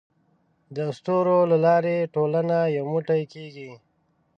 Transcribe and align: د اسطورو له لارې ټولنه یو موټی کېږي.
د 0.75 0.77
اسطورو 0.91 1.37
له 1.51 1.57
لارې 1.65 1.97
ټولنه 2.15 2.57
یو 2.75 2.83
موټی 2.93 3.21
کېږي. 3.33 3.71